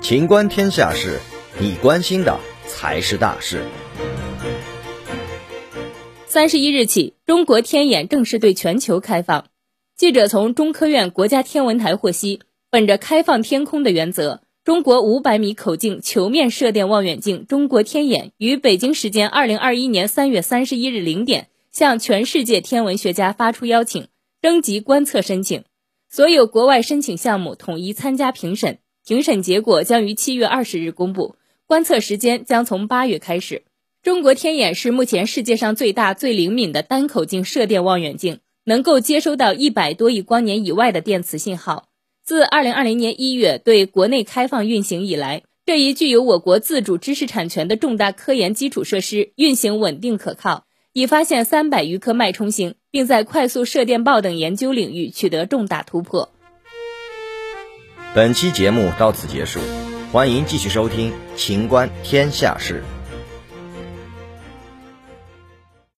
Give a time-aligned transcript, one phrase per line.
[0.00, 1.18] 情观天下事，
[1.60, 3.62] 你关心的才是大事。
[6.26, 9.46] 三十一日起，中国天眼正式对全球开放。
[9.96, 12.40] 记者从中科院国家天文台获悉，
[12.70, 24.08] 本着开放天空的原则，中国五百米口径球面射电望远镜“中国天眼”于北京时间二零二一年三月三十一日零点向全世界天文学家发出邀请，
[24.40, 25.64] 征集观测申请。
[26.10, 31.36] 所有国外申请项目统一参加评审，评审结果将于七月二十日公布。
[31.66, 33.64] 观测时间将从八月开始。
[34.02, 41.88] 中国天眼是目前世界上最大、最灵敏的单口径射电望远镜，能够接收到一百多亿光年以外的电磁信号。
[42.24, 50.64] 自二零二零年一月对国内开放运行以来，这一具有我国自主知识产权的重大科研基础设施运行稳定可靠，
[50.94, 56.30] 已发现三百余颗脉冲星，并在快速射电报等研究领域取得重大突破。
[58.14, 59.60] 本期节目到此结束，
[60.12, 62.82] 欢迎继续收听《秦观天下事》。